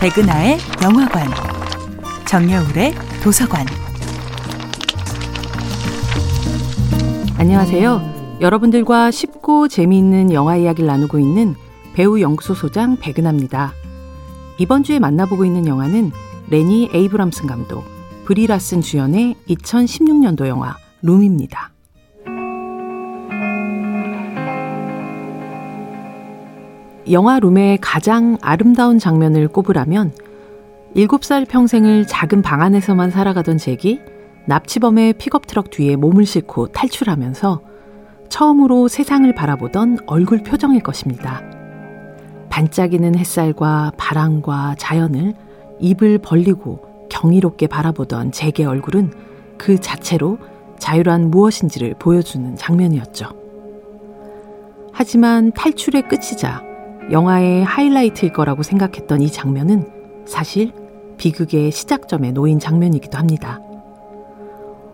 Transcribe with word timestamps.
백은하의 0.00 0.56
영화관, 0.82 1.28
정여울의 2.26 2.94
도서관. 3.22 3.66
안녕하세요. 7.36 8.38
여러분들과 8.40 9.10
쉽고 9.10 9.68
재미있는 9.68 10.32
영화 10.32 10.56
이야기를 10.56 10.86
나누고 10.86 11.18
있는 11.18 11.54
배우 11.92 12.18
영수소장 12.18 12.96
백은하입니다. 12.96 13.74
이번 14.56 14.84
주에 14.84 14.98
만나보고 14.98 15.44
있는 15.44 15.66
영화는 15.66 16.12
레니 16.48 16.88
에이브람슨 16.94 17.46
감독, 17.46 17.84
브리라슨 18.24 18.80
주연의 18.80 19.36
2016년도 19.50 20.46
영화 20.46 20.78
룸입니다. 21.02 21.72
영화 27.12 27.40
룸의 27.40 27.78
가장 27.80 28.36
아름다운 28.40 28.98
장면을 28.98 29.48
꼽으라면 29.48 30.12
7살 30.94 31.48
평생을 31.48 32.06
작은 32.06 32.42
방 32.42 32.62
안에서만 32.62 33.10
살아가던 33.10 33.58
잭이 33.58 34.00
납치범의 34.46 35.14
픽업트럭 35.14 35.70
뒤에 35.70 35.96
몸을 35.96 36.26
싣고 36.26 36.68
탈출하면서 36.68 37.62
처음으로 38.28 38.88
세상을 38.88 39.32
바라보던 39.34 39.98
얼굴 40.06 40.42
표정일 40.42 40.82
것입니다. 40.82 41.42
반짝이는 42.48 43.16
햇살과 43.16 43.92
바람과 43.96 44.76
자연을 44.78 45.34
입을 45.80 46.18
벌리고 46.18 47.08
경이롭게 47.08 47.66
바라보던 47.66 48.32
잭의 48.32 48.66
얼굴은 48.66 49.12
그 49.56 49.80
자체로 49.80 50.38
자유란 50.78 51.30
무엇인지를 51.30 51.94
보여주는 51.98 52.56
장면이었죠. 52.56 53.28
하지만 54.92 55.52
탈출의 55.52 56.08
끝이자 56.08 56.69
영화의 57.10 57.64
하이라이트일 57.64 58.32
거라고 58.32 58.62
생각했던 58.62 59.20
이 59.20 59.30
장면은 59.30 59.88
사실 60.26 60.72
비극의 61.16 61.72
시작점에 61.72 62.32
놓인 62.32 62.58
장면이기도 62.58 63.18
합니다. 63.18 63.60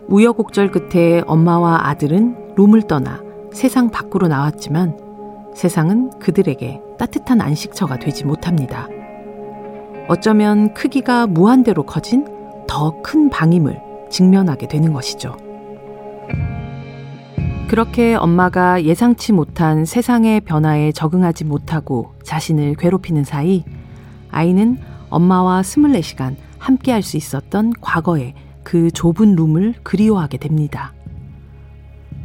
우여곡절 0.07 0.71
끝에 0.71 1.21
엄마와 1.27 1.87
아들은 1.87 2.55
룸을 2.55 2.83
떠나 2.83 3.21
세상 3.53 3.89
밖으로 3.89 4.27
나왔지만 4.27 4.97
세상은 5.53 6.11
그들에게 6.19 6.81
따뜻한 6.97 7.41
안식처가 7.41 7.99
되지 7.99 8.25
못합니다. 8.25 8.87
어쩌면 10.07 10.73
크기가 10.73 11.27
무한대로 11.27 11.83
커진 11.83 12.25
더 12.67 13.01
큰 13.01 13.29
방임을 13.29 13.79
직면하게 14.09 14.67
되는 14.67 14.93
것이죠. 14.93 15.35
그렇게 17.67 18.15
엄마가 18.15 18.83
예상치 18.85 19.33
못한 19.33 19.83
세상의 19.83 20.41
변화에 20.41 20.93
적응하지 20.93 21.43
못하고 21.43 22.13
자신을 22.23 22.75
괴롭히는 22.75 23.25
사이 23.25 23.65
아이는 24.31 24.77
엄마와 25.09 25.61
24시간 25.61 26.37
함께 26.57 26.91
할 26.91 27.03
수 27.03 27.17
있었던 27.17 27.73
과거의 27.81 28.35
그 28.63 28.89
좁은 28.91 29.35
룸을 29.35 29.75
그리워하게 29.83 30.37
됩니다. 30.37 30.93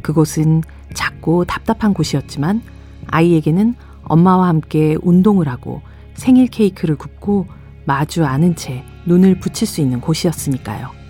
그곳은 0.01 0.63
작고 0.93 1.45
답답한 1.45 1.93
곳이었지만 1.93 2.61
아이에게는 3.07 3.75
엄마와 4.03 4.47
함께 4.47 4.97
운동을 5.01 5.47
하고 5.49 5.81
생일 6.13 6.47
케이크를 6.47 6.95
굽고 6.95 7.47
마주 7.85 8.25
않은 8.25 8.55
채 8.55 8.83
눈을 9.05 9.39
붙일 9.39 9.67
수 9.67 9.81
있는 9.81 9.99
곳이었으니까요. 9.99 11.02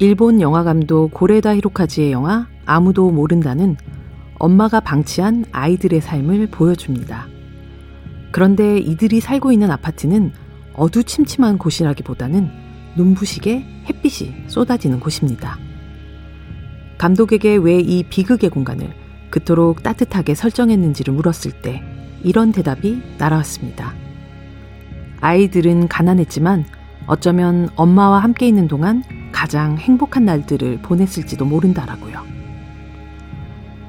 일본 0.00 0.40
영화감독 0.40 1.12
고레다 1.12 1.56
히로카즈의 1.56 2.12
영화 2.12 2.46
아무도 2.64 3.10
모른다는 3.10 3.76
엄마가 4.38 4.78
방치한 4.78 5.46
아이들의 5.50 6.00
삶을 6.00 6.48
보여줍니다. 6.52 7.26
그런데 8.30 8.78
이들이 8.78 9.18
살고 9.20 9.50
있는 9.50 9.72
아파트는 9.72 10.32
어두침침한 10.74 11.58
곳이라기보다는 11.58 12.48
눈부시게 12.96 13.84
햇빛이 13.88 14.44
쏟아지는 14.46 15.00
곳입니다. 15.00 15.58
감독에게 16.98 17.56
왜 17.56 17.80
이 17.80 18.04
비극의 18.08 18.50
공간을 18.50 18.92
그토록 19.30 19.82
따뜻하게 19.82 20.36
설정했는지를 20.36 21.12
물었을 21.12 21.60
때 21.60 21.82
이런 22.22 22.52
대답이 22.52 23.02
날아왔습니다. 23.18 23.94
아이들은 25.20 25.88
가난했지만 25.88 26.66
어쩌면 27.06 27.68
엄마와 27.74 28.20
함께 28.20 28.46
있는 28.46 28.68
동안 28.68 29.02
가장 29.38 29.78
행복한 29.78 30.24
날들을 30.24 30.78
보냈을지도 30.82 31.44
모른다라고요. 31.44 32.26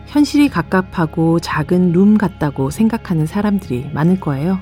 현실이 0.05 0.49
갑갑하고 0.49 1.39
작은 1.39 1.91
룸 1.91 2.19
같다고 2.19 2.69
생각하는 2.69 3.25
사람들이 3.25 3.89
많을 3.91 4.19
거예요. 4.19 4.59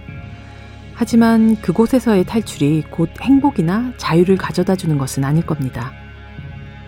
하지만 0.93 1.57
그곳에서의 1.57 2.23
탈출이 2.23 2.85
곧 2.89 3.09
행복이나 3.19 3.91
자유를 3.97 4.37
가져다 4.37 4.77
주는 4.77 4.97
것은 4.97 5.25
아닐 5.25 5.45
겁니다. 5.45 5.91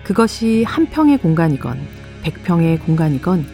그것이 0.06 0.64
한 0.64 0.86
평의 0.86 1.18
공간이건 1.18 1.78
백 2.24 2.42
평의 2.44 2.80
공간이건 2.80 3.46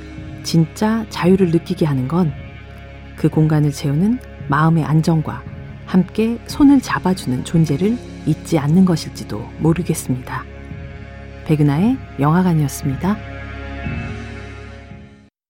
진짜 0.44 1.07
자유를 1.09 1.50
느끼게 1.50 1.88
하는 1.88 2.07
건 2.07 2.31
그 3.16 3.29
공간을 3.29 3.72
채우는 3.72 4.19
마음의 4.50 4.83
안정과 4.83 5.41
함께 5.88 6.38
손을 6.45 6.81
잡아주는 6.81 7.44
존재를 7.44 7.97
잊지 8.25 8.58
않는 8.59 8.86
것일지도 8.86 9.50
모르겠습니다. 9.59 10.44
백은하의 11.46 11.97
영화관이었습니다. 12.19 13.34